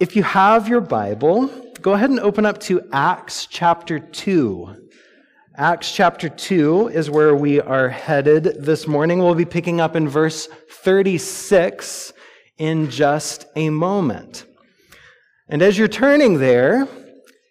[0.00, 1.46] If you have your Bible,
[1.80, 4.88] go ahead and open up to Acts chapter 2.
[5.56, 9.20] Acts chapter 2 is where we are headed this morning.
[9.20, 12.12] We'll be picking up in verse 36
[12.58, 14.46] in just a moment.
[15.48, 16.88] And as you're turning there,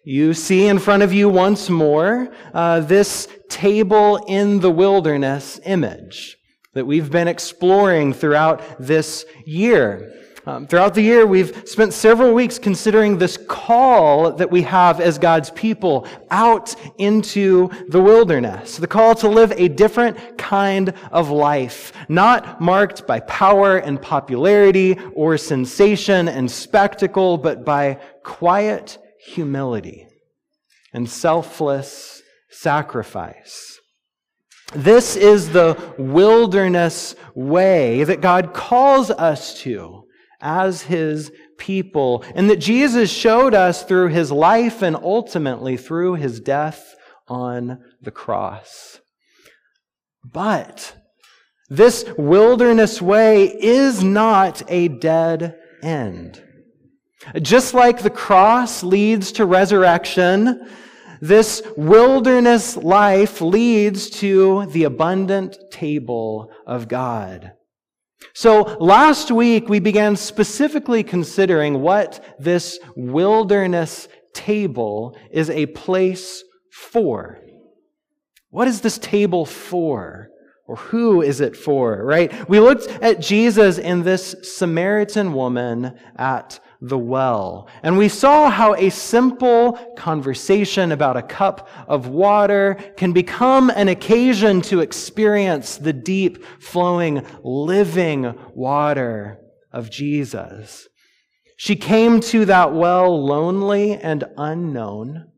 [0.04, 6.36] you see in front of you once more uh, this table in the wilderness image
[6.74, 10.23] that we've been exploring throughout this year.
[10.46, 15.18] Um, throughout the year, we've spent several weeks considering this call that we have as
[15.18, 18.76] God's people out into the wilderness.
[18.76, 24.98] The call to live a different kind of life, not marked by power and popularity
[25.14, 30.06] or sensation and spectacle, but by quiet humility
[30.92, 33.78] and selfless sacrifice.
[34.74, 40.03] This is the wilderness way that God calls us to
[40.44, 46.38] as his people, and that Jesus showed us through his life and ultimately through his
[46.38, 46.94] death
[47.26, 49.00] on the cross.
[50.22, 50.94] But
[51.68, 56.42] this wilderness way is not a dead end.
[57.40, 60.68] Just like the cross leads to resurrection,
[61.22, 67.53] this wilderness life leads to the abundant table of God.
[68.32, 77.40] So last week we began specifically considering what this wilderness table is a place for.
[78.50, 80.28] What is this table for?
[80.66, 82.48] Or who is it for, right?
[82.48, 87.68] We looked at Jesus and this Samaritan woman at the well.
[87.82, 93.88] And we saw how a simple conversation about a cup of water can become an
[93.88, 99.38] occasion to experience the deep, flowing, living water
[99.72, 100.88] of Jesus.
[101.56, 105.30] She came to that well lonely and unknown,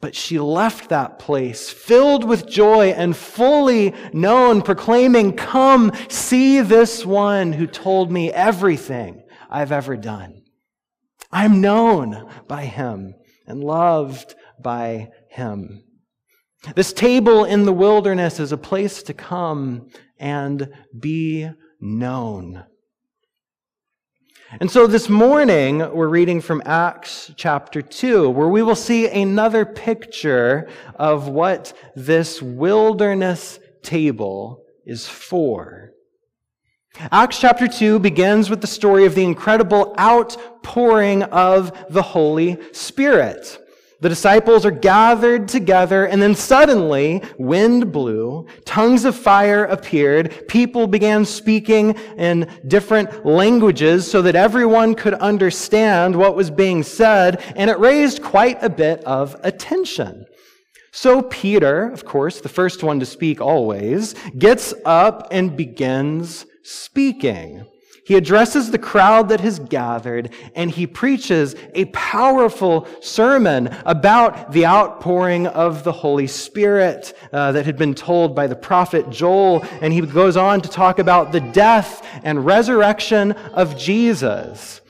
[0.00, 7.04] but she left that place filled with joy and fully known, proclaiming, Come, see this
[7.04, 10.37] one who told me everything I've ever done.
[11.30, 13.14] I'm known by him
[13.46, 15.84] and loved by him.
[16.74, 21.48] This table in the wilderness is a place to come and be
[21.80, 22.64] known.
[24.60, 29.66] And so this morning, we're reading from Acts chapter 2, where we will see another
[29.66, 35.92] picture of what this wilderness table is for.
[37.00, 43.64] Acts chapter 2 begins with the story of the incredible outpouring of the Holy Spirit.
[44.00, 50.88] The disciples are gathered together, and then suddenly, wind blew, tongues of fire appeared, people
[50.88, 57.70] began speaking in different languages so that everyone could understand what was being said, and
[57.70, 60.26] it raised quite a bit of attention.
[60.90, 67.64] So Peter, of course, the first one to speak always, gets up and begins speaking.
[68.04, 74.64] He addresses the crowd that has gathered and he preaches a powerful sermon about the
[74.64, 79.62] outpouring of the Holy Spirit uh, that had been told by the prophet Joel.
[79.82, 84.80] And he goes on to talk about the death and resurrection of Jesus.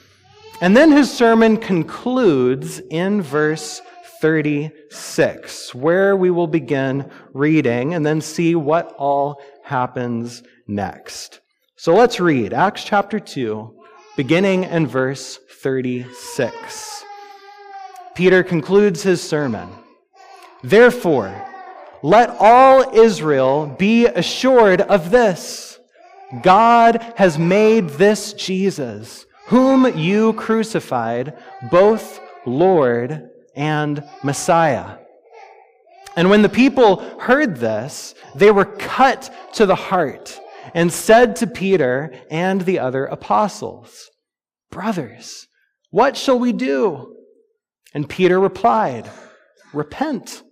[0.61, 3.83] And then his sermon concludes in verse
[4.21, 11.41] 36, where we will begin reading and then see what all happens next.
[11.81, 13.73] So let's read Acts chapter 2,
[14.17, 17.05] beginning in verse 36.
[18.17, 19.69] Peter concludes his sermon.
[20.65, 21.33] Therefore,
[22.03, 25.79] let all Israel be assured of this
[26.43, 31.39] God has made this Jesus, whom you crucified,
[31.71, 34.97] both Lord and Messiah.
[36.17, 40.41] And when the people heard this, they were cut to the heart
[40.75, 44.11] and said to Peter and the other apostles,
[44.71, 45.47] Brothers,
[45.91, 47.15] what shall we do?
[47.95, 49.11] And Peter replied,
[49.73, 50.43] Repent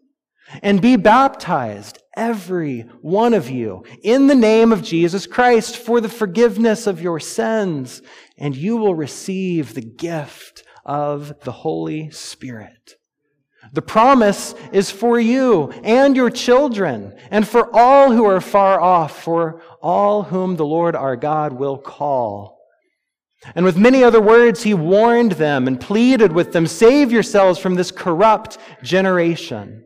[0.63, 6.09] and be baptized, every one of you, in the name of Jesus Christ for the
[6.09, 8.01] forgiveness of your sins,
[8.39, 12.96] and you will receive the gift of the Holy Spirit.
[13.77, 19.23] The promise is for you and your children and for all who are far off,
[19.23, 22.59] for all whom the Lord our God will call.
[23.55, 27.75] And with many other words, he warned them and pleaded with them, Save yourselves from
[27.75, 29.85] this corrupt generation.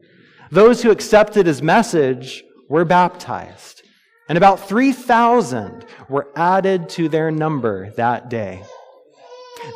[0.52, 3.82] Those who accepted his message were baptized,
[4.28, 8.62] and about 3,000 were added to their number that day.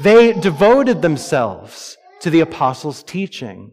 [0.04, 3.72] They devoted themselves to the apostles' teaching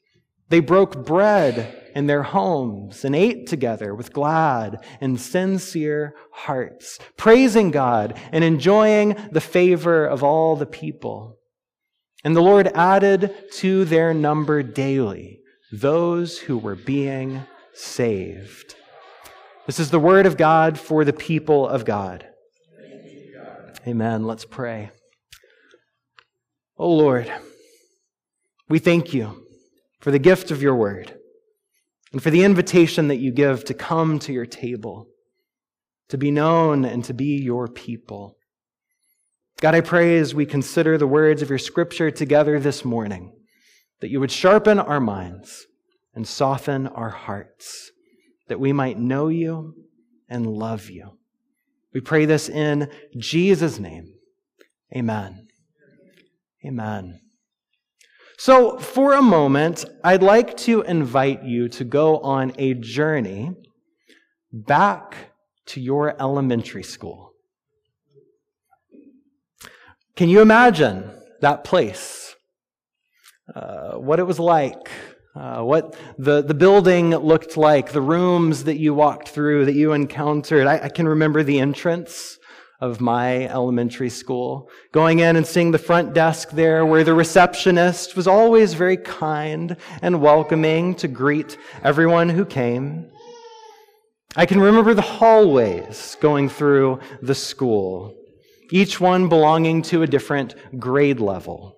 [0.51, 7.71] They broke bread in their homes and ate together with glad and sincere hearts, praising
[7.71, 11.37] God and enjoying the favor of all the people.
[12.25, 15.39] And the Lord added to their number daily
[15.71, 17.43] those who were being
[17.73, 18.75] saved.
[19.67, 22.27] This is the word of God for the people of God.
[23.87, 24.25] Amen.
[24.25, 24.91] Let's pray.
[26.77, 27.31] Oh Lord,
[28.67, 29.47] we thank you
[30.01, 31.13] for the gift of your word
[32.11, 35.07] and for the invitation that you give to come to your table,
[36.09, 38.35] to be known and to be your people.
[39.61, 43.31] God, I pray as we consider the words of your scripture together this morning,
[44.01, 45.67] that you would sharpen our minds
[46.15, 47.91] and soften our hearts,
[48.47, 49.75] that we might know you
[50.27, 51.17] and love you.
[51.93, 54.15] We pray this in Jesus' name.
[54.95, 55.47] Amen.
[56.65, 57.19] Amen.
[58.43, 63.51] So, for a moment, I'd like to invite you to go on a journey
[64.51, 65.15] back
[65.67, 67.33] to your elementary school.
[70.15, 71.11] Can you imagine
[71.41, 72.35] that place?
[73.55, 74.89] Uh, what it was like?
[75.35, 79.93] Uh, what the, the building looked like, the rooms that you walked through, that you
[79.93, 80.65] encountered.
[80.65, 82.39] I, I can remember the entrance
[82.81, 88.15] of my elementary school, going in and seeing the front desk there where the receptionist
[88.15, 93.07] was always very kind and welcoming to greet everyone who came.
[94.35, 98.15] I can remember the hallways going through the school,
[98.71, 101.77] each one belonging to a different grade level.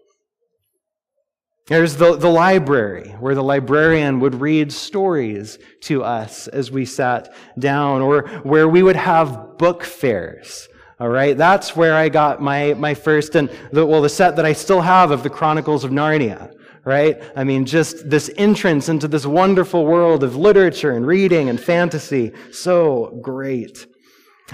[1.67, 7.33] There's the, the library, where the librarian would read stories to us as we sat
[7.57, 10.67] down, or where we would have book fairs
[10.99, 14.45] all right, that's where I got my, my first and the, well, the set that
[14.45, 16.53] I still have of the Chronicles of Narnia.
[16.85, 17.23] Right?
[17.33, 22.33] I mean, just this entrance into this wonderful world of literature and reading and fantasy.
[22.51, 23.87] So great.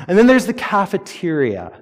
[0.07, 1.81] And then there's the cafeteria,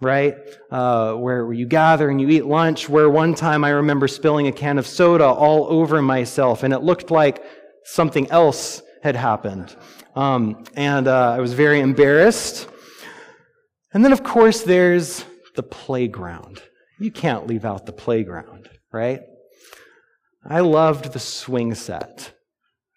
[0.00, 0.36] right?
[0.70, 2.88] Uh, where, where you gather and you eat lunch.
[2.88, 6.84] Where one time I remember spilling a can of soda all over myself, and it
[6.84, 7.42] looked like
[7.82, 9.74] something else had happened.
[10.14, 12.68] Um, and uh, I was very embarrassed.
[13.92, 15.24] And then, of course, there's
[15.56, 16.62] the playground.
[16.98, 19.22] You can't leave out the playground, right?
[20.44, 22.32] I loved the swing set.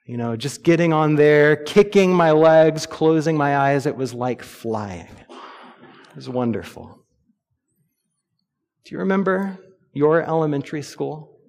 [0.06, 4.44] You know, just getting on there, kicking my legs, closing my eyes, it was like
[4.44, 5.08] flying.
[5.30, 7.00] It was wonderful.
[8.84, 9.58] Do you remember
[9.94, 11.40] your elementary school?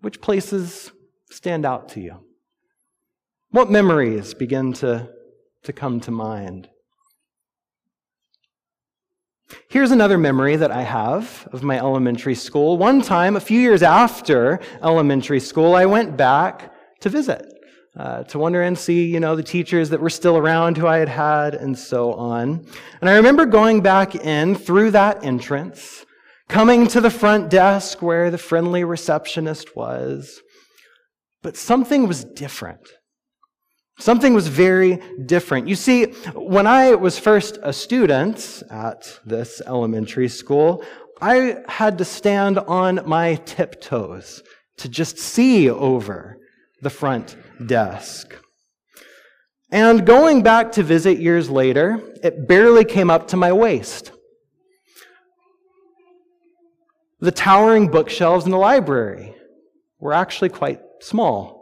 [0.00, 0.90] Which places
[1.30, 2.24] stand out to you?
[3.50, 5.10] What memories begin to,
[5.64, 6.68] to come to mind?
[9.70, 12.76] Here's another memory that I have of my elementary school.
[12.76, 17.46] One time, a few years after elementary school, I went back to visit,
[17.96, 20.98] uh, to wonder and see, you know, the teachers that were still around who I
[20.98, 22.66] had had and so on.
[23.00, 26.04] And I remember going back in through that entrance,
[26.48, 30.42] coming to the front desk where the friendly receptionist was.
[31.42, 32.86] But something was different.
[34.00, 35.68] Something was very different.
[35.68, 40.84] You see, when I was first a student at this elementary school,
[41.20, 44.42] I had to stand on my tiptoes
[44.76, 46.38] to just see over
[46.80, 47.36] the front
[47.66, 48.36] desk.
[49.70, 54.12] And going back to visit years later, it barely came up to my waist.
[57.20, 59.34] The towering bookshelves in the library
[59.98, 61.57] were actually quite small.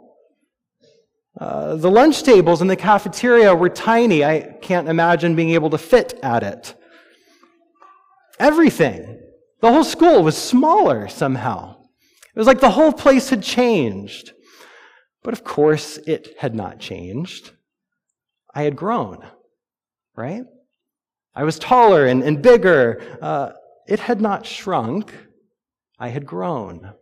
[1.39, 4.25] Uh, the lunch tables in the cafeteria were tiny.
[4.25, 6.73] I can't imagine being able to fit at it.
[8.39, 9.19] Everything,
[9.61, 11.75] the whole school was smaller somehow.
[12.35, 14.33] It was like the whole place had changed.
[15.23, 17.51] But of course, it had not changed.
[18.53, 19.25] I had grown,
[20.15, 20.43] right?
[21.35, 23.19] I was taller and, and bigger.
[23.21, 23.51] Uh,
[23.87, 25.13] it had not shrunk.
[25.99, 26.93] I had grown.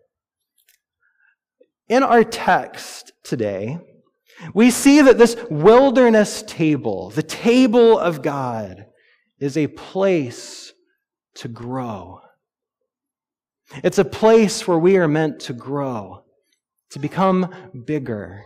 [1.88, 3.78] In our text today,
[4.54, 8.86] we see that this wilderness table, the table of God,
[9.40, 10.74] is a place
[11.36, 12.22] to grow.
[13.84, 16.24] It's a place where we are meant to grow,
[16.92, 17.54] to become
[17.86, 18.44] bigger.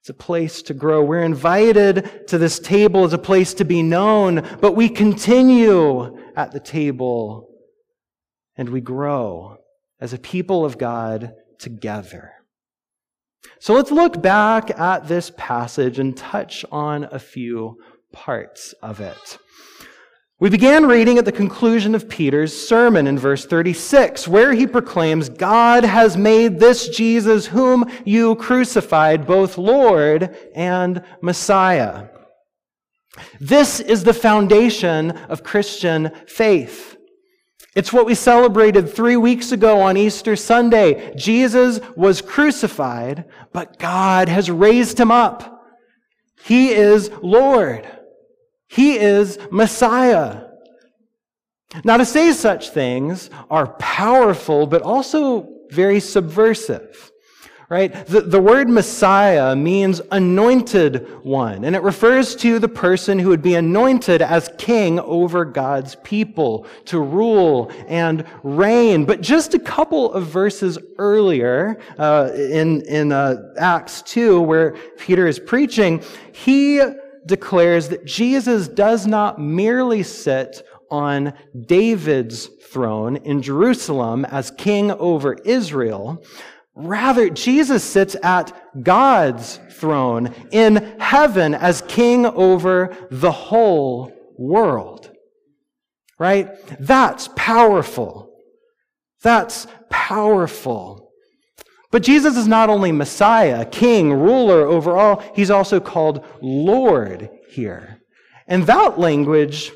[0.00, 1.04] It's a place to grow.
[1.04, 6.50] We're invited to this table as a place to be known, but we continue at
[6.50, 7.48] the table
[8.56, 9.58] and we grow
[10.00, 12.32] as a people of God together.
[13.58, 17.78] So let's look back at this passage and touch on a few
[18.12, 19.38] parts of it.
[20.40, 25.28] We began reading at the conclusion of Peter's sermon in verse 36, where he proclaims,
[25.28, 32.08] God has made this Jesus, whom you crucified, both Lord and Messiah.
[33.38, 36.96] This is the foundation of Christian faith.
[37.74, 41.14] It's what we celebrated three weeks ago on Easter Sunday.
[41.16, 45.64] Jesus was crucified, but God has raised him up.
[46.44, 47.88] He is Lord.
[48.68, 50.48] He is Messiah.
[51.84, 57.11] Now, to say such things are powerful, but also very subversive
[57.72, 58.04] right?
[58.04, 63.40] The, the word Messiah means anointed one, and it refers to the person who would
[63.40, 69.06] be anointed as king over God's people to rule and reign.
[69.06, 75.26] But just a couple of verses earlier, uh, in, in uh, Acts 2, where Peter
[75.26, 76.02] is preaching,
[76.34, 76.78] he
[77.24, 85.38] declares that Jesus does not merely sit on David's throne in Jerusalem as king over
[85.46, 86.22] Israel,
[86.74, 88.52] Rather, Jesus sits at
[88.82, 95.10] God's throne in heaven as king over the whole world.
[96.18, 96.50] Right?
[96.78, 98.30] That's powerful.
[99.22, 101.10] That's powerful.
[101.90, 108.00] But Jesus is not only Messiah, king, ruler over all, he's also called Lord here.
[108.48, 109.72] And that language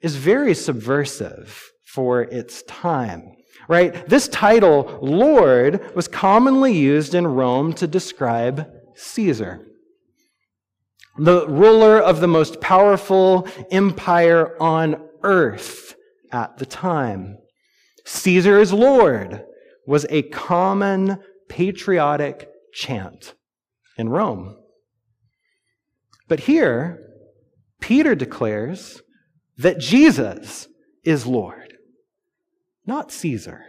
[0.00, 3.36] is very subversive for its time
[3.70, 4.08] right?
[4.08, 9.64] This title, Lord, was commonly used in Rome to describe Caesar,
[11.16, 15.94] the ruler of the most powerful empire on earth
[16.32, 17.38] at the time.
[18.04, 19.44] Caesar is Lord
[19.86, 23.34] was a common patriotic chant
[23.96, 24.56] in Rome.
[26.26, 26.98] But here,
[27.80, 29.00] Peter declares
[29.58, 30.66] that Jesus
[31.04, 31.69] is Lord
[32.90, 33.64] not Caesar.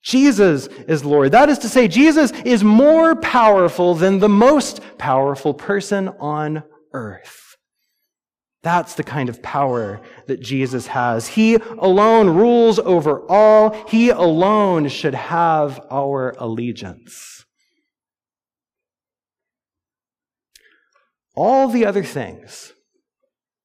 [0.00, 1.32] Jesus is Lord.
[1.32, 7.56] That is to say, Jesus is more powerful than the most powerful person on earth.
[8.62, 11.26] That's the kind of power that Jesus has.
[11.26, 13.70] He alone rules over all.
[13.88, 17.44] He alone should have our allegiance.
[21.34, 22.72] All the other things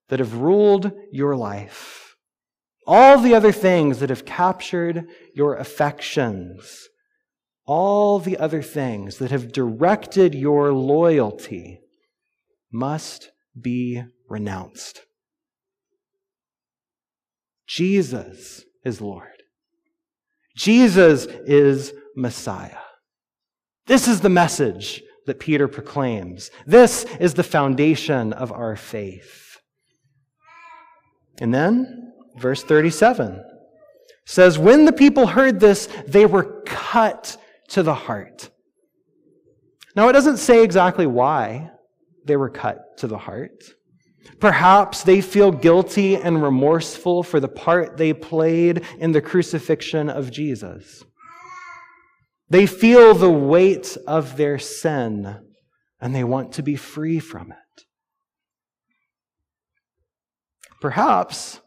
[0.08, 2.09] that have ruled your life
[2.88, 6.88] all the other things that have captured your affections,
[7.66, 11.82] all the other things that have directed your loyalty
[12.72, 15.02] must be renounced.
[17.68, 19.44] Jesus is Lord.
[20.56, 22.78] Jesus is Messiah.
[23.86, 26.50] This is the message that Peter proclaims.
[26.66, 29.58] This is the foundation of our faith.
[31.40, 32.09] And then
[32.40, 33.44] verse 37
[34.26, 37.38] says, When the people heard this, they were cut
[37.70, 38.50] to the heart.
[39.96, 41.72] Now, it doesn't say exactly why
[42.26, 43.64] they were cut to the heart.
[44.40, 50.32] Perhaps they feel guilty and remorseful for the part they played in the crucifixion of
[50.32, 51.04] Jesus.
[52.50, 55.40] They feel the weight of their sin
[56.00, 57.84] and they want to be free from it.
[60.82, 61.60] Perhaps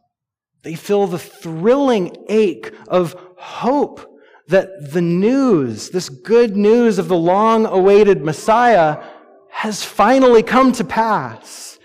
[0.62, 4.09] they feel the thrilling ache of hope
[4.49, 9.02] that the news, this good news of the long awaited Messiah,
[9.50, 11.78] has finally come to pass.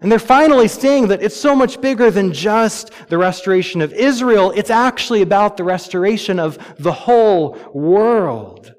[0.00, 4.52] And they're finally seeing that it's so much bigger than just the restoration of Israel.
[4.54, 8.74] It's actually about the restoration of the whole world.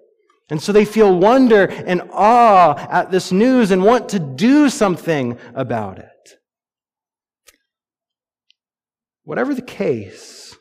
[0.49, 5.37] And so they feel wonder and awe at this news and want to do something
[5.55, 6.09] about it.
[9.27, 10.55] Whatever the case,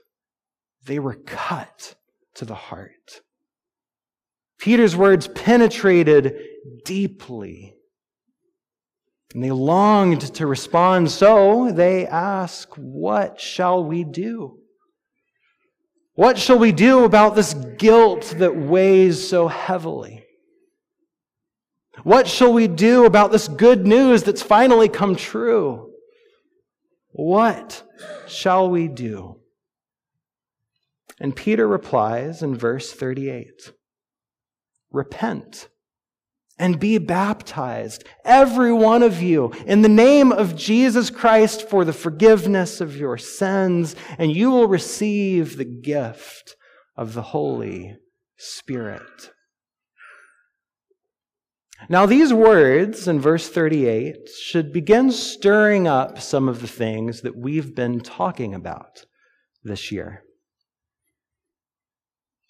[0.87, 1.95] they were cut
[2.35, 3.21] to the heart.
[4.59, 6.35] Peter's words penetrated
[6.85, 7.77] deeply.
[9.33, 14.59] And they longed to respond, so they ask, What shall we do?
[16.15, 20.25] What shall we do about this guilt that weighs so heavily?
[22.03, 25.93] What shall we do about this good news that's finally come true?
[27.19, 27.83] What
[28.29, 29.41] shall we do?
[31.19, 33.73] And Peter replies in verse 38
[34.91, 35.69] Repent
[36.59, 41.93] and be baptized, every one of you, in the name of Jesus Christ for the
[41.95, 46.55] forgiveness of your sins, and you will receive the gift
[46.97, 47.97] of the Holy
[48.37, 49.31] Spirit.
[51.89, 57.37] Now, these words in verse 38 should begin stirring up some of the things that
[57.37, 59.05] we've been talking about
[59.63, 60.23] this year.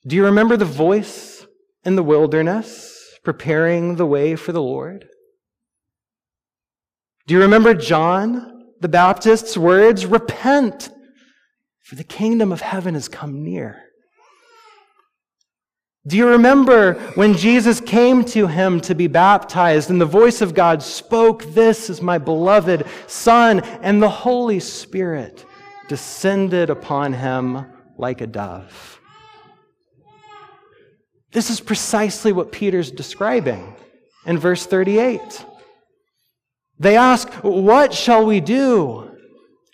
[0.07, 1.47] Do you remember the voice
[1.85, 2.97] in the wilderness?
[3.27, 5.09] preparing the way for the Lord?
[7.27, 10.07] Do you remember John the Baptist's words?
[10.07, 10.91] Repent,
[11.83, 13.83] for the kingdom of heaven has come near.
[16.07, 20.55] Do you remember when Jesus came to him to be baptized and the voice of
[20.55, 25.45] God spoke, This is my beloved Son, and the Holy Spirit
[25.89, 27.67] descended upon him
[27.99, 29.01] like a dove?
[31.33, 33.75] This is precisely what Peter's describing
[34.27, 35.45] in verse 38.
[36.79, 39.11] They ask, What shall we do?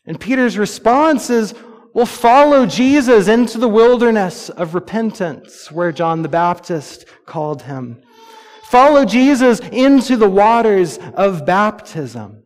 [0.07, 1.55] And Peter's response is,
[1.95, 8.03] Well, follow Jesus into the wilderness of repentance, where John the Baptist called him.
[8.71, 12.43] Follow Jesus into the waters of baptism.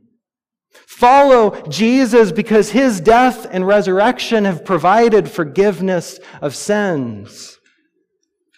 [0.89, 7.59] Follow Jesus because his death and resurrection have provided forgiveness of sins.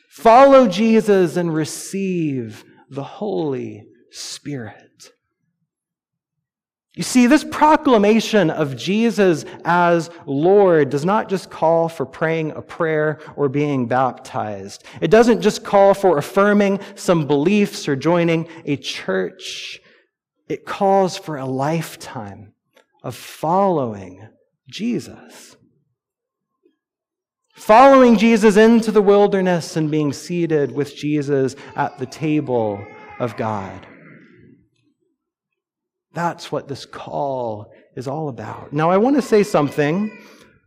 [0.08, 4.87] Follow Jesus and receive the Holy Spirit.
[6.98, 12.60] You see, this proclamation of Jesus as Lord does not just call for praying a
[12.60, 14.82] prayer or being baptized.
[15.00, 19.80] It doesn't just call for affirming some beliefs or joining a church.
[20.48, 22.54] It calls for a lifetime
[23.04, 24.28] of following
[24.68, 25.56] Jesus.
[27.54, 32.84] Following Jesus into the wilderness and being seated with Jesus at the table
[33.20, 33.86] of God.
[36.18, 38.72] That's what this call is all about.
[38.72, 40.10] Now, I want to say something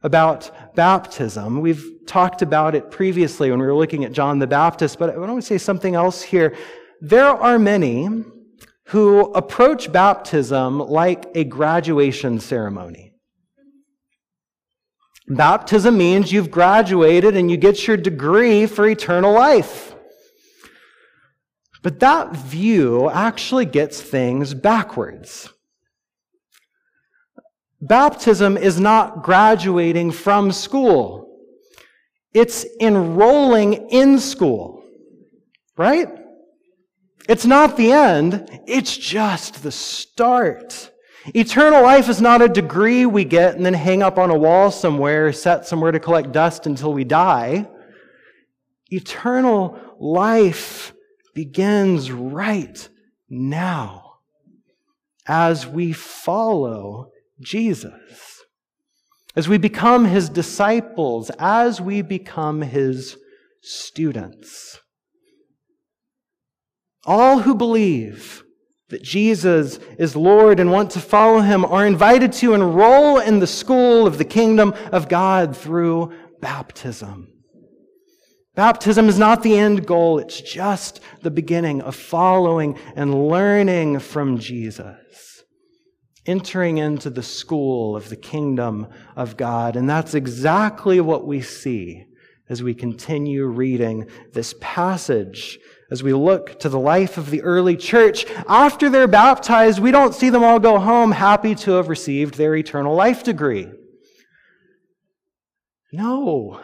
[0.01, 1.59] about baptism.
[1.59, 5.17] We've talked about it previously when we were looking at John the Baptist, but I
[5.17, 6.55] want to say something else here.
[7.01, 8.23] There are many
[8.85, 13.11] who approach baptism like a graduation ceremony.
[15.27, 19.95] Baptism means you've graduated and you get your degree for eternal life.
[21.81, 25.49] But that view actually gets things backwards.
[27.81, 31.39] Baptism is not graduating from school.
[32.33, 34.83] It's enrolling in school.
[35.75, 36.07] Right?
[37.27, 38.61] It's not the end.
[38.67, 40.91] It's just the start.
[41.35, 44.71] Eternal life is not a degree we get and then hang up on a wall
[44.71, 47.67] somewhere, set somewhere to collect dust until we die.
[48.89, 50.93] Eternal life
[51.33, 52.89] begins right
[53.29, 54.17] now
[55.27, 58.43] as we follow Jesus,
[59.35, 63.17] as we become his disciples, as we become his
[63.61, 64.79] students.
[67.05, 68.43] All who believe
[68.89, 73.47] that Jesus is Lord and want to follow him are invited to enroll in the
[73.47, 77.40] school of the kingdom of God through baptism.
[78.55, 84.37] Baptism is not the end goal, it's just the beginning of following and learning from
[84.37, 85.43] Jesus.
[86.25, 89.75] Entering into the school of the kingdom of God.
[89.75, 92.05] And that's exactly what we see
[92.49, 95.57] as we continue reading this passage
[95.91, 100.15] as we look to the life of the early church, after they're baptized, we don't
[100.15, 103.69] see them all go home happy to have received their eternal life degree.
[105.91, 106.61] No,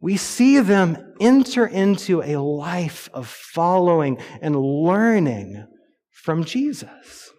[0.00, 5.66] we see them enter into a life of following and learning
[6.10, 7.30] from Jesus,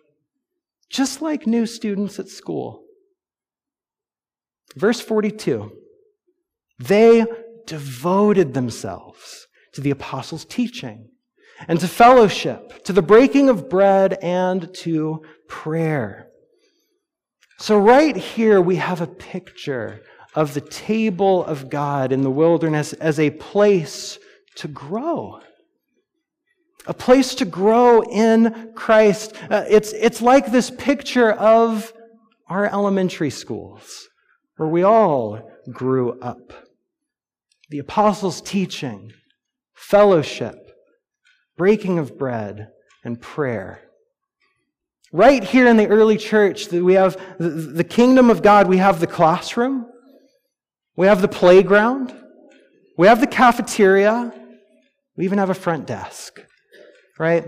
[0.90, 2.84] just like new students at school.
[4.76, 5.72] Verse 42
[6.80, 7.26] they
[7.66, 11.10] devoted themselves to the apostles' teaching
[11.68, 16.30] and to fellowship, to the breaking of bread, and to prayer.
[17.60, 20.02] So, right here, we have a picture
[20.40, 24.18] of the table of God in the wilderness as a place
[24.56, 25.42] to grow.
[26.88, 29.34] A place to grow in Christ.
[29.50, 31.92] Uh, it's, it's like this picture of
[32.48, 34.08] our elementary schools,
[34.56, 36.54] where we all grew up.
[37.70, 39.12] The apostles' teaching,
[39.74, 40.72] fellowship,
[41.58, 42.70] breaking of bread,
[43.04, 43.82] and prayer.
[45.12, 49.06] Right here in the early church, we have the kingdom of God, we have the
[49.06, 49.89] classroom,
[51.00, 52.14] we have the playground,
[52.98, 54.34] We have the cafeteria.
[55.16, 56.42] We even have a front desk,
[57.18, 57.46] right?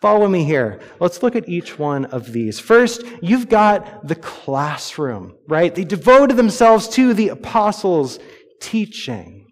[0.00, 0.78] Follow me here.
[1.00, 2.60] Let's look at each one of these.
[2.60, 5.74] First, you've got the classroom, right?
[5.74, 8.20] They devoted themselves to the apostles'
[8.60, 9.50] teaching.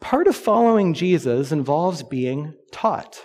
[0.00, 3.22] Part of following Jesus involves being taught.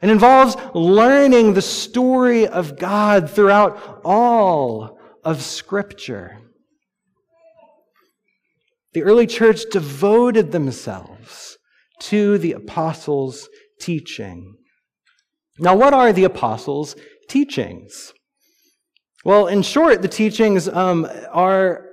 [0.00, 6.38] It involves learning the story of God throughout all of Scripture.
[8.92, 11.58] The early church devoted themselves
[12.00, 13.48] to the apostles'
[13.80, 14.56] teaching.
[15.58, 16.96] Now, what are the apostles'
[17.28, 18.12] teachings?
[19.24, 21.86] Well, in short, the teachings um, are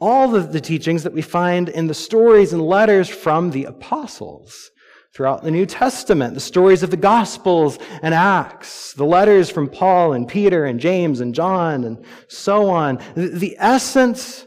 [0.00, 4.70] all of the teachings that we find in the stories and letters from the apostles
[5.14, 10.12] throughout the New Testament, the stories of the Gospels and Acts, the letters from Paul
[10.12, 13.00] and Peter and James and John and so on.
[13.14, 14.46] The essence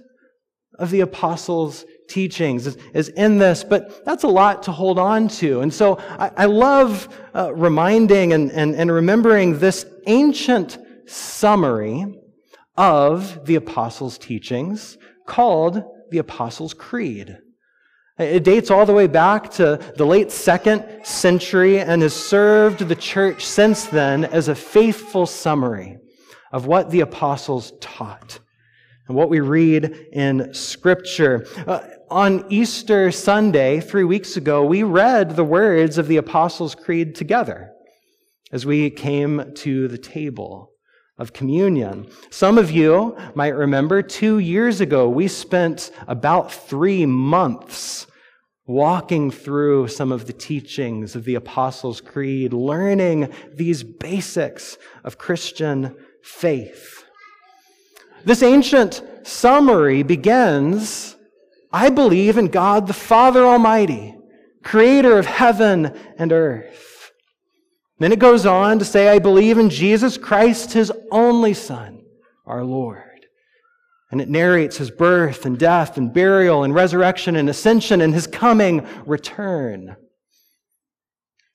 [0.78, 5.62] of the apostles' teachings is, in this, but that's a lot to hold on to.
[5.62, 12.20] And so I, love uh, reminding and, and remembering this ancient summary
[12.76, 17.38] of the apostles' teachings called the Apostles' Creed.
[18.18, 22.96] It dates all the way back to the late second century and has served the
[22.96, 25.98] church since then as a faithful summary
[26.52, 28.40] of what the apostles taught
[29.08, 31.46] and what we read in Scripture.
[31.68, 37.14] Uh, on Easter Sunday, three weeks ago, we read the words of the Apostles' Creed
[37.14, 37.72] together
[38.52, 40.72] as we came to the table
[41.18, 42.08] of communion.
[42.30, 48.08] Some of you might remember two years ago, we spent about three months
[48.68, 55.96] walking through some of the teachings of the Apostles' Creed, learning these basics of Christian
[56.22, 57.06] faith.
[58.26, 61.16] This ancient summary begins
[61.72, 64.16] I believe in God the Father Almighty,
[64.64, 66.97] creator of heaven and earth.
[68.00, 72.04] Then it goes on to say, I believe in Jesus Christ, his only Son,
[72.46, 73.04] our Lord.
[74.12, 78.28] And it narrates his birth and death and burial and resurrection and ascension and his
[78.28, 79.98] coming return.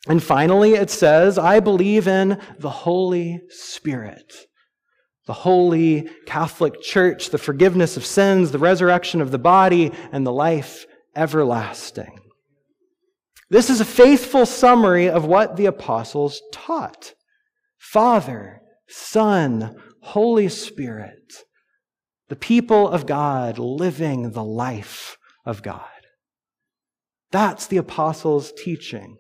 [0.08, 4.34] And finally, it says, I believe in the Holy Spirit,
[5.26, 10.32] the holy Catholic Church, the forgiveness of sins, the resurrection of the body, and the
[10.32, 12.21] life everlasting.
[13.52, 17.12] This is a faithful summary of what the apostles taught
[17.76, 21.44] Father, Son, Holy Spirit
[22.30, 25.82] the people of God living the life of God.
[27.30, 29.18] That's the apostles' teaching.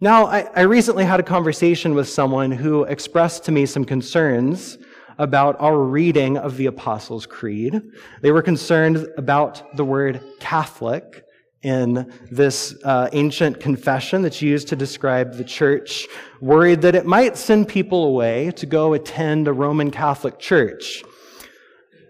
[0.00, 4.78] Now, I, I, recently had a conversation with someone who expressed to me some concerns
[5.18, 7.82] about our reading of the Apostles' Creed.
[8.22, 11.25] They were concerned about the word Catholic
[11.66, 16.06] in this uh, ancient confession that's used to describe the church,
[16.40, 21.02] worried that it might send people away to go attend a Roman Catholic church.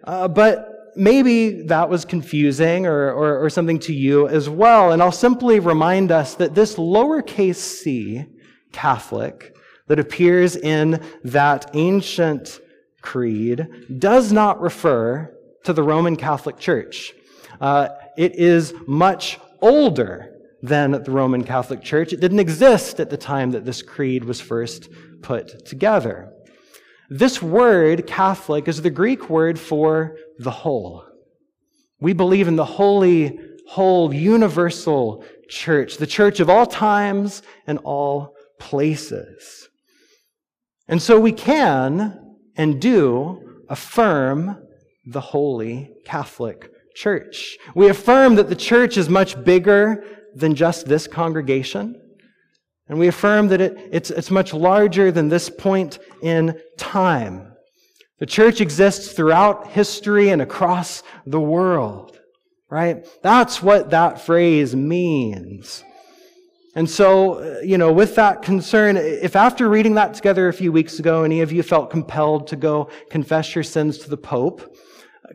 [0.05, 4.93] Uh, but maybe that was confusing or, or, or something to you as well.
[4.93, 8.27] And I'll simply remind us that this lowercase c,
[8.73, 12.61] Catholic, that appears in that ancient
[13.01, 13.67] creed
[13.99, 17.15] does not refer to the Roman Catholic Church.
[17.59, 17.89] Uh,
[18.19, 22.13] it is much older than the Roman Catholic Church.
[22.13, 24.89] It didn't exist at the time that this creed was first
[25.23, 26.33] put together.
[27.09, 31.05] This word, Catholic, is the Greek word for the whole.
[32.01, 33.39] We believe in the holy,
[33.69, 39.69] whole, universal church, the church of all times and all places.
[40.89, 44.63] And so we can and do affirm
[45.07, 47.59] the holy Catholic Church.
[47.75, 50.03] We affirm that the church is much bigger
[50.35, 52.01] than just this congregation.
[52.89, 57.53] And we affirm that it, it's, it's much larger than this point in time.
[58.19, 62.19] The church exists throughout history and across the world,
[62.71, 63.07] right?
[63.23, 65.85] That's what that phrase means.
[66.75, 70.73] And so, uh, you know, with that concern, if after reading that together a few
[70.73, 74.77] weeks ago, any of you felt compelled to go confess your sins to the Pope,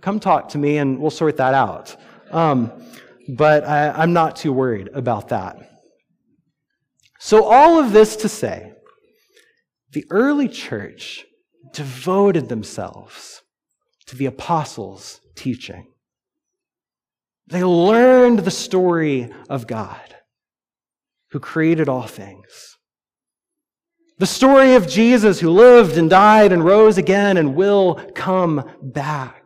[0.01, 1.95] come talk to me and we'll sort that out.
[2.31, 2.71] Um,
[3.27, 5.57] but I, I'm not too worried about that.
[7.19, 8.73] So, all of this to say,
[9.91, 11.25] the early church
[11.73, 13.41] devoted themselves
[14.07, 15.87] to the apostles' teaching.
[17.47, 20.15] They learned the story of God
[21.31, 22.77] who created all things.
[24.17, 29.40] The story of Jesus who lived and died and rose again and will come back.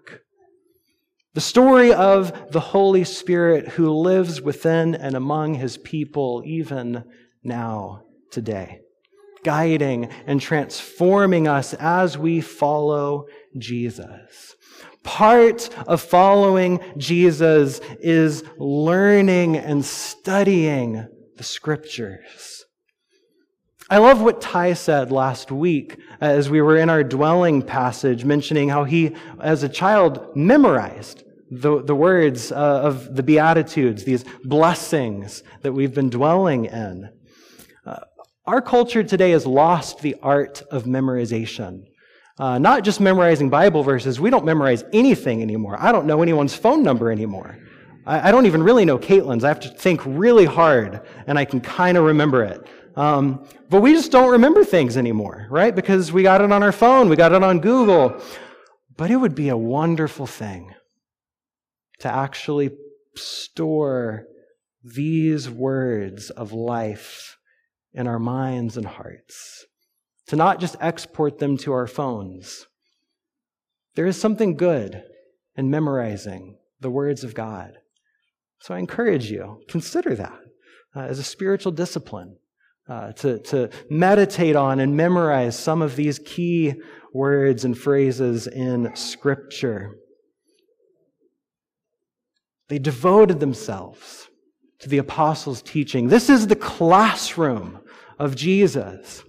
[1.36, 7.04] The story of the Holy Spirit who lives within and among his people even
[7.44, 8.80] now, today,
[9.44, 13.26] guiding and transforming us as we follow
[13.58, 14.56] Jesus.
[15.04, 22.64] Part of following Jesus is learning and studying the scriptures.
[23.90, 28.70] I love what Ty said last week as we were in our dwelling passage, mentioning
[28.70, 35.44] how he, as a child, memorized the, the words uh, of the Beatitudes, these blessings
[35.62, 37.10] that we've been dwelling in.
[37.86, 38.00] Uh,
[38.46, 41.84] our culture today has lost the art of memorization.
[42.38, 45.78] Uh, not just memorizing Bible verses, we don't memorize anything anymore.
[45.80, 47.58] I don't know anyone's phone number anymore.
[48.06, 49.44] I, I don't even really know Caitlin's.
[49.44, 52.68] I have to think really hard, and I can kind of remember it.
[52.96, 55.76] Um, but we just don't remember things anymore, right?
[55.76, 58.22] Because we got it on our phone, we got it on Google.
[58.98, 60.74] But it would be a wonderful thing
[62.00, 62.72] to actually
[63.16, 64.26] store
[64.84, 67.38] these words of life
[67.94, 69.66] in our minds and hearts,
[70.28, 72.68] to not just export them to our phones.
[73.96, 75.04] There is something good
[75.56, 77.78] in memorizing the words of God.
[78.60, 80.40] So I encourage you, consider that
[80.96, 82.38] uh, as a spiritual discipline.
[82.88, 86.72] Uh, to, to meditate on and memorize some of these key
[87.16, 89.96] words and phrases in Scripture.
[92.68, 94.30] They devoted themselves
[94.80, 96.08] to the apostles' teaching.
[96.08, 97.80] This is the classroom
[98.20, 99.24] of Jesus.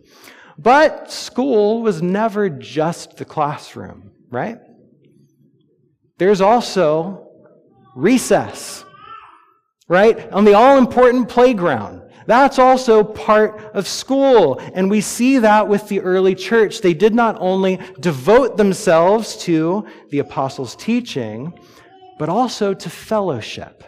[0.59, 4.59] But school was never just the classroom, right?
[6.19, 7.29] There's also
[7.95, 8.85] recess,
[9.89, 10.31] right?
[10.33, 12.03] On the all important playground.
[12.27, 14.59] That's also part of school.
[14.75, 16.81] And we see that with the early church.
[16.81, 21.57] They did not only devote themselves to the apostles' teaching,
[22.19, 23.85] but also to fellowship.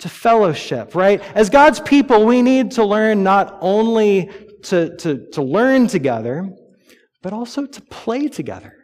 [0.00, 1.20] To fellowship, right?
[1.34, 4.30] As God's people, we need to learn not only
[4.64, 6.48] to, to, to learn together,
[7.22, 8.74] but also to play together,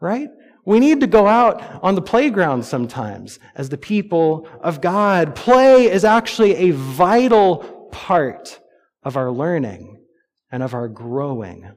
[0.00, 0.28] right?
[0.64, 5.36] We need to go out on the playground sometimes as the people of God.
[5.36, 8.58] Play is actually a vital part
[9.04, 10.02] of our learning
[10.50, 11.70] and of our growing.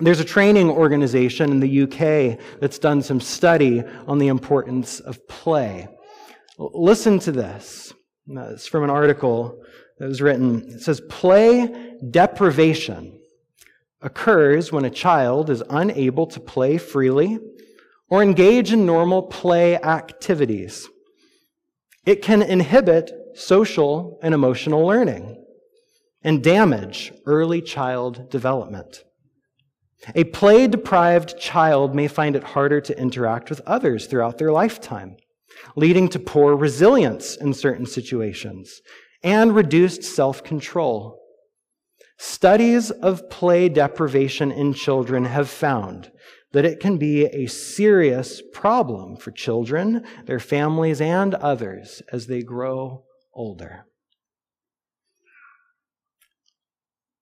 [0.00, 5.26] There's a training organization in the UK that's done some study on the importance of
[5.28, 5.88] play.
[6.58, 7.92] Listen to this.
[8.30, 9.62] Uh, it's from an article
[9.98, 10.68] that was written.
[10.68, 13.18] It says, Play deprivation
[14.00, 17.38] occurs when a child is unable to play freely
[18.08, 20.88] or engage in normal play activities.
[22.04, 25.44] It can inhibit social and emotional learning
[26.22, 29.04] and damage early child development.
[30.14, 35.16] A play deprived child may find it harder to interact with others throughout their lifetime,
[35.76, 38.80] leading to poor resilience in certain situations
[39.22, 41.20] and reduced self control.
[42.18, 46.10] Studies of play deprivation in children have found
[46.52, 52.42] that it can be a serious problem for children, their families, and others as they
[52.42, 53.86] grow older.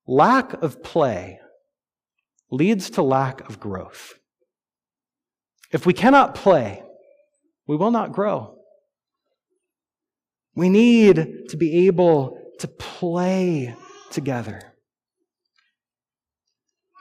[0.07, 1.39] Lack of play
[2.51, 4.15] leads to lack of growth.
[5.73, 6.83] If we cannot play,
[7.67, 8.57] we will not grow.
[10.57, 13.75] We need to be able to play
[14.11, 14.61] together.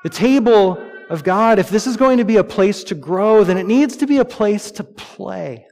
[0.04, 0.78] The table
[1.10, 3.98] of God, if this is going to be a place to grow, then it needs
[3.98, 5.66] to be a place to play.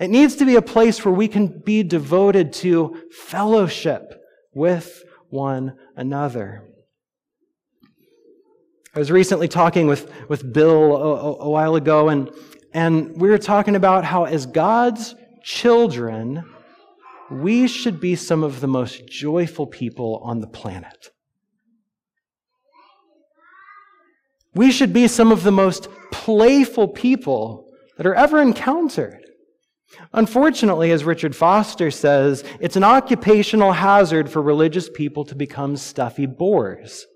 [0.00, 4.20] It needs to be a place where we can be devoted to fellowship
[4.54, 6.64] with one another.
[8.96, 12.30] I was recently talking with, with Bill a, a, while ago, and,
[12.72, 16.42] and we were talking about how, as God's children,
[17.30, 21.10] we should be some of the most joyful people on the planet.
[24.54, 29.22] We should be some of the most playful people that are ever encountered.
[30.14, 36.24] Unfortunately, as Richard Foster says, it's an occupational hazard for religious people to become stuffy
[36.24, 37.06] bores.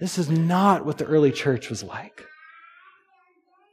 [0.00, 2.24] This is not what the early church was like.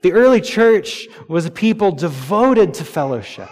[0.02, 3.50] The early church was a people devoted to fellowship.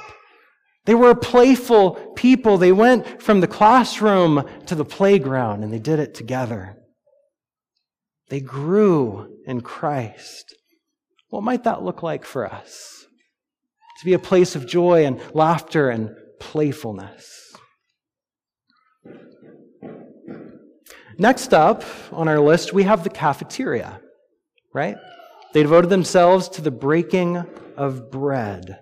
[0.85, 2.57] They were a playful people.
[2.57, 6.77] They went from the classroom to the playground and they did it together.
[8.29, 10.55] They grew in Christ.
[11.29, 13.05] What might that look like for us?
[13.99, 17.42] To be a place of joy and laughter and playfulness.
[21.17, 23.99] Next up on our list, we have the cafeteria,
[24.73, 24.97] right?
[25.53, 27.43] They devoted themselves to the breaking
[27.77, 28.79] of bread.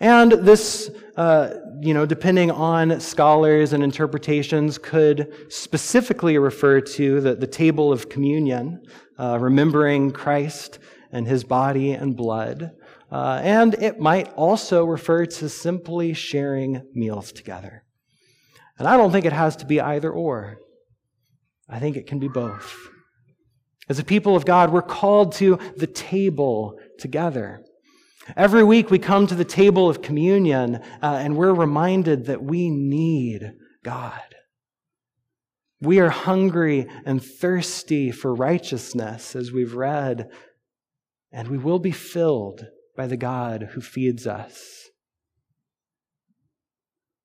[0.00, 7.34] And this, uh, you know, depending on scholars and interpretations, could specifically refer to the,
[7.34, 8.82] the table of communion,
[9.18, 10.78] uh, remembering Christ
[11.12, 12.72] and his body and blood.
[13.12, 17.84] Uh, and it might also refer to simply sharing meals together.
[18.78, 20.58] And I don't think it has to be either or.
[21.68, 22.76] I think it can be both.
[23.88, 27.62] As a people of God, we're called to the table together.
[28.36, 32.70] Every week we come to the table of communion uh, and we're reminded that we
[32.70, 34.22] need God.
[35.80, 40.30] We are hungry and thirsty for righteousness, as we've read,
[41.30, 44.83] and we will be filled by the God who feeds us.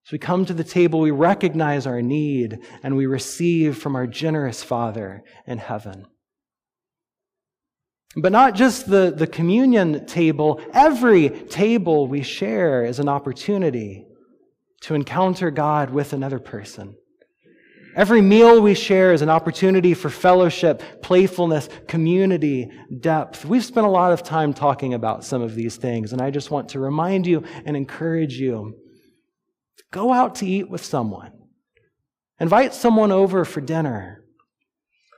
[0.10, 4.08] As we come to the table, we recognize our need and we receive from our
[4.08, 6.08] generous Father in heaven.
[8.16, 14.08] But not just the, the communion table, every table we share is an opportunity
[14.82, 16.96] to encounter God with another person.
[17.96, 23.46] Every meal we share is an opportunity for fellowship, playfulness, community, depth.
[23.46, 26.50] We've spent a lot of time talking about some of these things, and I just
[26.50, 28.76] want to remind you and encourage you
[29.92, 31.32] go out to eat with someone,
[32.40, 34.24] invite someone over for dinner.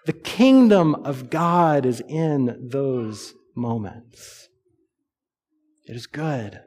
[0.06, 4.50] The kingdom of God is in those moments.
[5.86, 6.60] It is good.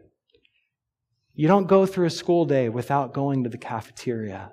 [1.34, 4.52] You don't go through a school day without going to the cafeteria.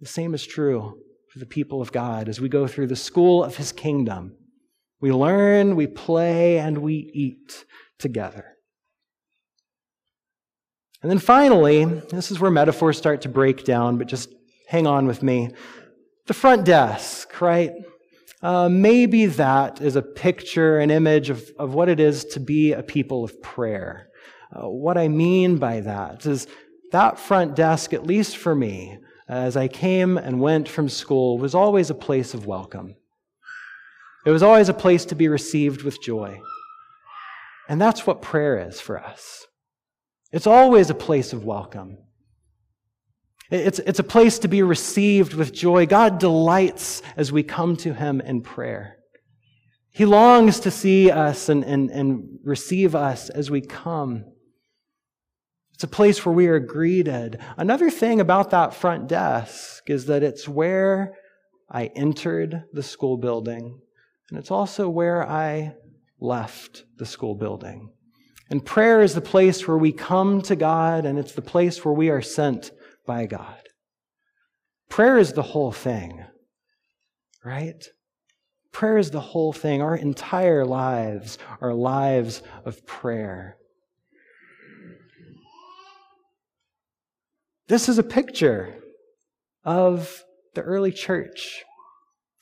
[0.00, 0.98] The same is true
[1.32, 4.36] for the people of God as we go through the school of his kingdom.
[5.00, 7.64] We learn, we play, and we eat
[7.98, 8.56] together.
[11.02, 14.32] And then finally, this is where metaphors start to break down, but just
[14.68, 15.50] hang on with me.
[16.26, 17.72] The front desk, right?
[18.42, 22.72] Uh, maybe that is a picture, an image of, of what it is to be
[22.72, 24.08] a people of prayer.
[24.54, 26.46] Uh, what I mean by that is
[26.92, 31.54] that front desk, at least for me, as I came and went from school, was
[31.54, 32.96] always a place of welcome.
[34.26, 36.40] It was always a place to be received with joy.
[37.68, 39.46] And that's what prayer is for us.
[40.32, 41.98] It's always a place of welcome.
[43.50, 45.86] It's, it's a place to be received with joy.
[45.86, 48.96] God delights as we come to Him in prayer.
[49.90, 54.24] He longs to see us and, and, and receive us as we come.
[55.74, 57.40] It's a place where we are greeted.
[57.56, 61.14] Another thing about that front desk is that it's where
[61.68, 63.80] I entered the school building,
[64.28, 65.74] and it's also where I
[66.20, 67.90] left the school building.
[68.50, 71.94] And prayer is the place where we come to God, and it's the place where
[71.94, 72.72] we are sent
[73.06, 73.68] by God.
[74.88, 76.24] Prayer is the whole thing,
[77.44, 77.86] right?
[78.72, 79.80] Prayer is the whole thing.
[79.80, 83.56] Our entire lives are lives of prayer.
[87.68, 88.74] This is a picture
[89.64, 91.62] of the early church.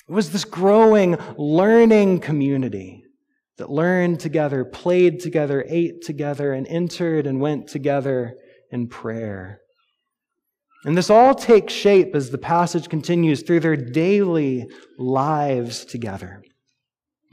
[0.08, 3.04] It was this growing, learning community
[3.58, 8.34] that learned together, played together, ate together, and entered and went together
[8.70, 9.60] in prayer.
[10.84, 16.42] And this all takes shape as the passage continues through their daily lives together,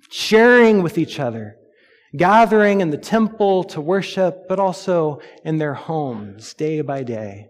[0.09, 1.55] sharing with each other,
[2.17, 7.49] gathering in the temple to worship, but also in their homes day by day,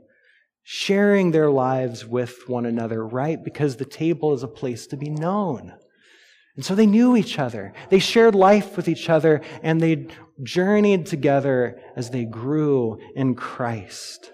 [0.63, 3.41] sharing their lives with one another, right?
[3.41, 5.73] Because the table is a place to be known.
[6.55, 7.73] And so they knew each other.
[7.89, 10.07] They shared life with each other and they
[10.41, 14.31] journeyed together as they grew in Christ.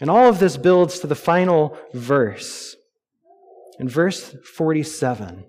[0.00, 2.74] And all of this builds to the final verse.
[3.78, 5.44] In verse 47,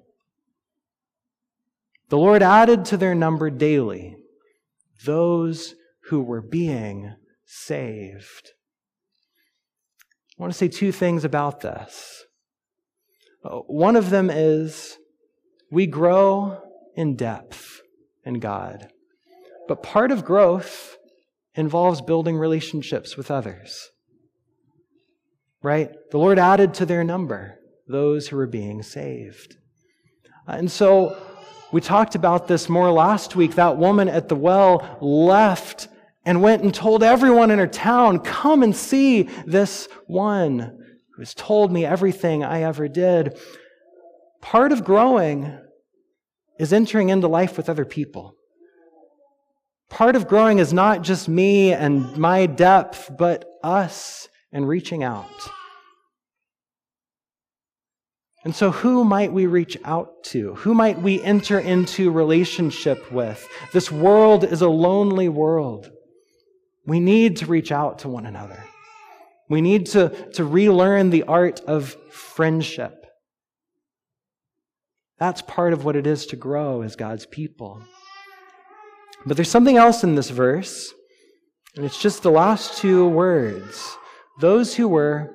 [2.10, 4.17] the Lord added to their number daily
[5.06, 5.76] those
[6.10, 7.15] who were being
[7.46, 8.52] saved.
[10.38, 12.24] I want to say two things about this.
[13.43, 14.97] Uh, one of them is
[15.74, 16.61] we grow
[16.95, 17.82] in depth
[18.24, 18.89] in God,
[19.67, 20.97] but part of growth
[21.55, 23.91] involves building relationships with others
[25.63, 25.89] right?
[26.11, 27.57] The Lord added to their number
[27.88, 29.57] those who were being saved.
[30.47, 31.17] Uh, and so
[31.71, 33.55] we talked about this more last week.
[33.55, 35.88] That woman at the well left
[36.26, 40.59] and went and told everyone in her town, Come and see this one
[41.15, 43.38] who has told me everything I ever did.
[44.44, 45.58] Part of growing
[46.60, 48.36] is entering into life with other people.
[49.89, 55.50] Part of growing is not just me and my depth, but us and reaching out.
[58.44, 60.56] And so, who might we reach out to?
[60.56, 63.48] Who might we enter into relationship with?
[63.72, 65.89] This world is a lonely world.
[66.86, 68.62] We need to reach out to one another.
[69.48, 73.03] We need to, to relearn the art of friendship.
[75.24, 77.82] That's part of what it is to grow as God's people.
[79.26, 80.93] But there's something else in this verse,
[81.78, 83.95] and it's just the last two words
[84.41, 85.34] those who were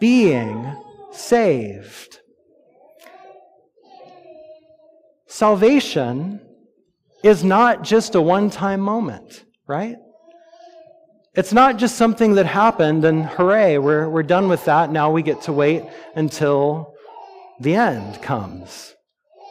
[0.00, 0.70] being
[1.12, 2.20] saved.
[5.26, 6.46] Salvation
[7.24, 9.96] is not just a one time moment, right?
[11.32, 14.92] It's not just something that happened and hooray, we're, we're done with that.
[14.92, 16.92] Now we get to wait until
[17.60, 18.92] the end comes,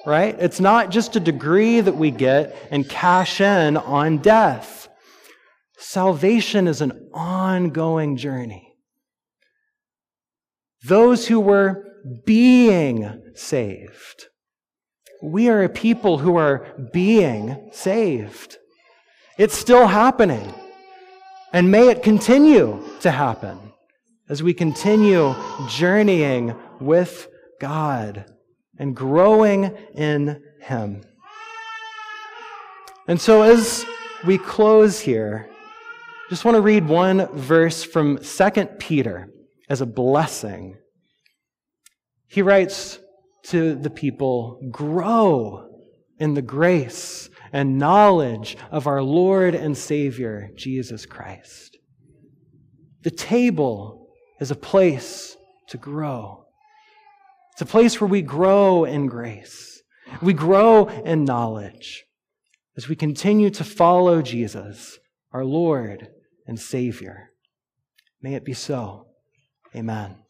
[0.05, 0.35] right?
[0.39, 4.87] It's not just a degree that we get and cash in on death.
[5.77, 8.75] Salvation is an ongoing journey.
[10.83, 11.83] Those who were
[12.25, 14.27] being saved
[15.25, 18.57] we are a people who are being saved.
[19.37, 20.53] It's still happening.
[21.51, 23.73] And may it continue to happen
[24.29, 25.33] as we continue
[25.69, 27.27] journeying with
[27.59, 28.25] God
[28.77, 31.03] and growing in Him.
[33.07, 33.85] And so, as
[34.25, 35.49] we close here,
[36.29, 38.49] just want to read one verse from 2
[38.79, 39.29] Peter
[39.69, 40.77] as a blessing.
[42.27, 42.99] He writes,
[43.45, 45.69] to the people grow
[46.17, 51.77] in the grace and knowledge of our Lord and Savior, Jesus Christ.
[53.03, 54.07] The table
[54.39, 55.37] is a place
[55.69, 56.44] to grow.
[57.55, 59.81] It's a place where we grow in grace.
[60.21, 62.03] We grow in knowledge
[62.75, 64.99] as we continue to follow Jesus,
[65.31, 66.09] our Lord
[66.45, 67.29] and Savior.
[68.21, 69.07] May it be so.
[69.73, 70.24] Amen.